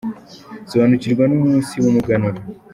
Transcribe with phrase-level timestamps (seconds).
[0.69, 2.39] Sobanukirwa n’umunsi w’umuganura